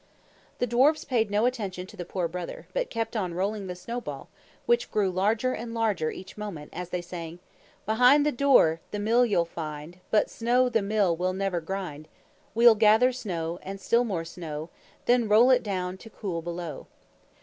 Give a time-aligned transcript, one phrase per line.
[0.57, 4.29] The dwarfs paid no attention to the Poor Brother, but kept on rolling the snowball,
[4.65, 7.37] which grew larger and larger each moment, as they sang,
[7.85, 12.07] "Behind the door The Mill you'll find, But snow, the Mill Will never grind.
[12.55, 14.71] We'll gather snow, And still more snow,
[15.05, 16.87] Then roll it down To cool Below."